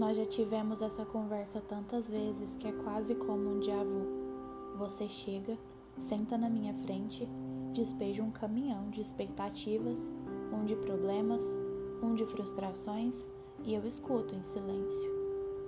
Nós 0.00 0.16
já 0.16 0.24
tivemos 0.24 0.80
essa 0.80 1.04
conversa 1.04 1.60
tantas 1.60 2.08
vezes 2.08 2.56
que 2.56 2.66
é 2.66 2.72
quase 2.72 3.14
como 3.14 3.50
um 3.50 3.60
dia 3.60 3.84
vu. 3.84 4.06
Você 4.78 5.06
chega, 5.06 5.58
senta 5.98 6.38
na 6.38 6.48
minha 6.48 6.72
frente, 6.72 7.28
despeja 7.74 8.22
um 8.22 8.30
caminhão 8.30 8.88
de 8.88 9.02
expectativas, 9.02 10.00
um 10.50 10.64
de 10.64 10.74
problemas, 10.74 11.42
um 12.02 12.14
de 12.14 12.24
frustrações, 12.24 13.28
e 13.62 13.74
eu 13.74 13.84
escuto 13.84 14.34
em 14.34 14.42
silêncio. 14.42 15.10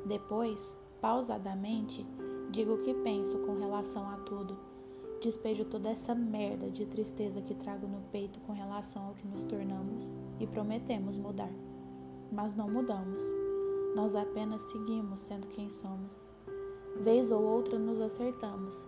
Depois, 0.07 0.75
pausadamente, 0.99 2.07
digo 2.51 2.77
o 2.77 2.80
que 2.80 2.95
penso 2.95 3.39
com 3.41 3.59
relação 3.59 4.09
a 4.09 4.17
tudo. 4.17 4.57
Despejo 5.21 5.67
toda 5.67 5.91
essa 5.91 6.14
merda 6.14 6.71
de 6.71 6.87
tristeza 6.87 7.43
que 7.43 7.55
trago 7.55 7.87
no 7.87 8.01
peito 8.11 8.41
com 8.41 8.55
relação 8.55 9.09
ao 9.09 9.14
que 9.14 9.29
nos 9.29 9.45
tornamos 9.45 10.14
e 10.41 10.46
prometemos 10.46 11.19
mudar. 11.19 11.53
Mas 12.33 12.57
não 12.57 12.71
mudamos. 12.71 13.22
Nós 13.95 14.14
apenas 14.14 14.63
seguimos 14.63 15.21
sendo 15.21 15.46
quem 15.49 15.69
somos. 15.69 16.25
Vez 17.03 17.31
ou 17.31 17.43
outra 17.43 17.79
nos 17.79 18.00
acertamos, 18.00 18.87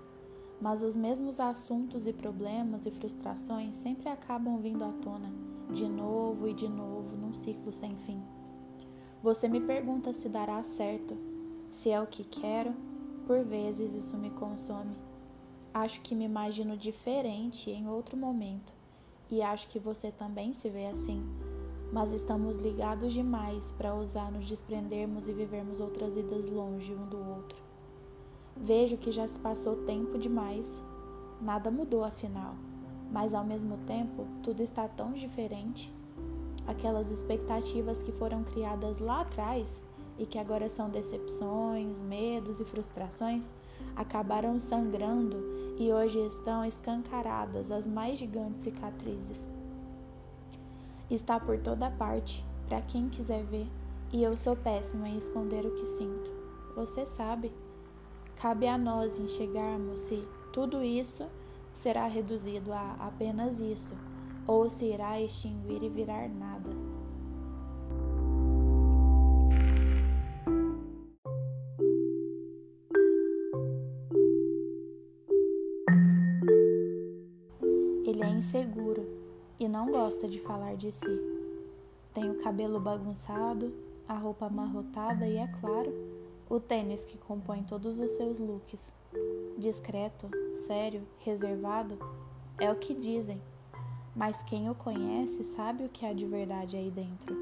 mas 0.59 0.83
os 0.83 0.97
mesmos 0.97 1.39
assuntos 1.39 2.07
e 2.07 2.12
problemas 2.12 2.87
e 2.87 2.91
frustrações 2.91 3.77
sempre 3.77 4.09
acabam 4.09 4.59
vindo 4.59 4.83
à 4.83 4.93
tona, 4.93 5.31
de 5.71 5.87
novo 5.87 6.48
e 6.48 6.55
de 6.55 6.69
novo, 6.69 7.15
num 7.17 7.35
ciclo 7.35 7.71
sem 7.71 7.95
fim. 7.98 8.23
Você 9.23 9.47
me 9.47 9.61
pergunta 9.61 10.15
se 10.15 10.29
dará 10.29 10.62
certo, 10.62 11.15
se 11.71 11.91
é 11.91 12.01
o 12.01 12.07
que 12.07 12.25
quero, 12.25 12.75
por 13.27 13.45
vezes 13.45 13.93
isso 13.93 14.17
me 14.17 14.31
consome. 14.31 14.97
Acho 15.73 16.01
que 16.01 16.15
me 16.15 16.25
imagino 16.25 16.79
diferente 16.79 17.71
em 17.71 17.89
outro 17.89 18.17
momento, 18.17 18.73
e 19.31 19.43
acho 19.43 19.69
que 19.69 19.79
você 19.79 20.11
também 20.11 20.55
se 20.55 20.71
vê 20.71 20.87
assim 20.87 21.23
mas 21.95 22.12
estamos 22.12 22.57
ligados 22.57 23.12
demais 23.12 23.73
para 23.79 23.95
ousar 23.95 24.33
nos 24.33 24.48
desprendermos 24.48 25.28
e 25.28 25.33
vivermos 25.33 25.78
outras 25.78 26.17
vidas 26.17 26.50
longe 26.50 26.92
um 26.92 27.06
do 27.06 27.17
outro. 27.17 27.62
Vejo 28.56 28.97
que 28.97 29.12
já 29.12 29.28
se 29.28 29.39
passou 29.39 29.77
tempo 29.84 30.19
demais, 30.19 30.83
nada 31.41 31.70
mudou 31.70 32.03
afinal, 32.03 32.56
mas 33.12 33.33
ao 33.33 33.45
mesmo 33.45 33.78
tempo 33.87 34.27
tudo 34.42 34.61
está 34.61 34.89
tão 34.89 35.12
diferente. 35.12 35.95
Aquelas 36.67 37.12
expectativas 37.12 38.03
que 38.03 38.11
foram 38.11 38.42
criadas 38.42 38.98
lá 38.98 39.20
atrás 39.20 39.81
e 40.19 40.27
que 40.27 40.39
agora 40.39 40.69
são 40.69 40.91
decepções, 40.91 42.03
medos 42.03 42.59
e 42.59 42.65
frustrações 42.65 43.55
acabaram 43.95 44.59
sangrando 44.59 45.37
e 45.78 45.92
hoje 45.92 46.19
estão 46.27 46.65
escancaradas 46.65 47.70
as 47.70 47.87
mais 47.87 48.19
gigantes 48.19 48.62
cicatrizes 48.62 49.55
está 51.10 51.38
por 51.38 51.58
toda 51.58 51.91
parte, 51.91 52.44
para 52.66 52.80
quem 52.80 53.08
quiser 53.08 53.44
ver, 53.44 53.66
e 54.12 54.22
eu 54.22 54.36
sou 54.36 54.56
péssima 54.56 55.08
em 55.08 55.16
esconder 55.16 55.64
o 55.66 55.74
que 55.74 55.84
sinto. 55.84 56.30
Você 56.74 57.05
sabe. 57.05 57.52
Cabe 58.36 58.66
a 58.66 58.77
nós 58.77 59.19
enxergarmos 59.19 60.00
se 60.00 60.27
tudo 60.52 60.82
isso 60.82 61.25
será 61.72 62.06
reduzido 62.06 62.72
a 62.72 62.97
apenas 63.00 63.60
isso, 63.60 63.94
ou 64.47 64.69
se 64.69 64.84
irá 64.86 65.20
extinguir 65.20 65.82
e 65.82 65.88
virar 65.88 66.28
nada. 66.28 66.70
Ele 78.06 78.22
é 78.22 78.28
inseguro 78.28 79.03
e 79.65 79.69
não 79.69 79.91
gosta 79.91 80.29
de 80.29 80.39
falar 80.39 80.77
de 80.77 80.93
si. 80.93 81.20
Tem 82.12 82.31
o 82.31 82.43
cabelo 82.43 82.79
bagunçado, 82.79 83.73
a 84.06 84.15
roupa 84.15 84.47
amarrotada 84.47 85.27
e, 85.27 85.39
é 85.39 85.47
claro, 85.61 85.93
o 86.48 86.61
tênis 86.61 87.05
que 87.05 87.17
compõe 87.17 87.62
todos 87.62 87.99
os 87.99 88.11
seus 88.12 88.38
looks. 88.38 88.93
Discreto, 89.56 90.28
sério, 90.53 91.03
reservado 91.19 91.99
é 92.61 92.71
o 92.71 92.77
que 92.77 92.94
dizem, 92.94 93.41
mas 94.15 94.43
quem 94.43 94.69
o 94.69 94.75
conhece 94.75 95.43
sabe 95.43 95.84
o 95.84 95.88
que 95.88 96.05
há 96.05 96.12
de 96.12 96.27
verdade 96.27 96.77
aí 96.77 96.91
dentro. 96.91 97.34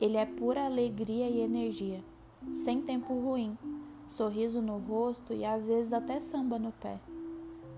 Ele 0.00 0.16
é 0.16 0.24
pura 0.24 0.64
alegria 0.64 1.28
e 1.28 1.40
energia, 1.40 2.04
sem 2.52 2.82
tempo 2.82 3.14
ruim, 3.14 3.58
sorriso 4.08 4.62
no 4.62 4.78
rosto 4.78 5.32
e 5.32 5.44
às 5.44 5.66
vezes 5.66 5.92
até 5.92 6.20
samba 6.20 6.58
no 6.58 6.72
pé. 6.72 7.00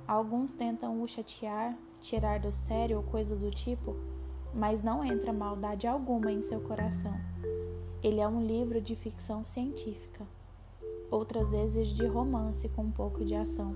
Alguns 0.07 0.55
tentam 0.55 1.03
o 1.03 1.09
chatear, 1.09 1.77
tirar 2.01 2.39
do 2.39 2.53
sério 2.53 2.99
ou 2.99 3.03
coisa 3.03 3.35
do 3.35 3.51
tipo, 3.51 3.97
mas 4.53 4.83
não 4.83 5.03
entra 5.03 5.33
maldade 5.33 5.87
alguma 5.87 6.31
em 6.31 6.43
seu 6.43 6.61
coração. 6.61 7.19
Ele 8.03 8.21
é 8.21 8.29
um 8.29 8.45
livro 8.45 8.83
de 8.83 8.95
ficção 8.95 9.47
científica, 9.47 10.27
outras 11.11 11.53
vezes 11.53 11.89
de 11.89 12.05
romance 12.07 12.69
com 12.69 12.83
um 12.83 12.91
pouco 12.91 13.25
de 13.25 13.35
ação. 13.35 13.75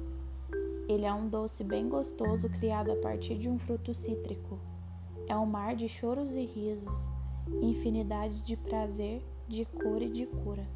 Ele 0.86 1.06
é 1.06 1.12
um 1.12 1.26
doce 1.26 1.64
bem 1.64 1.88
gostoso 1.88 2.48
criado 2.50 2.92
a 2.92 2.96
partir 2.96 3.38
de 3.38 3.48
um 3.48 3.58
fruto 3.58 3.94
cítrico. 3.94 4.58
É 5.26 5.36
um 5.36 5.46
mar 5.46 5.74
de 5.74 5.88
choros 5.88 6.34
e 6.34 6.44
risos, 6.44 7.10
infinidade 7.62 8.42
de 8.42 8.54
prazer, 8.54 9.22
de 9.46 9.64
cor 9.64 10.02
e 10.02 10.10
de 10.10 10.26
cura. 10.26 10.66